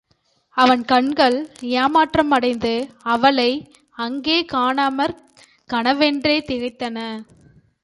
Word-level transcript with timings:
அவன் 0.57 0.83
கண்கள், 0.85 1.37
ஏமாற்றமடைந்து 1.61 2.89
அவளை 3.03 3.71
அங்கே 3.97 4.45
காணாமற் 4.53 5.15
கனவென்றே 5.73 6.35
திகைத்தன. 6.47 6.97